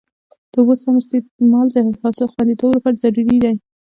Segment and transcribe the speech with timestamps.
[0.51, 3.53] د اوبو سم استعمال د حاصل خوندیتوب لپاره ضروري دی.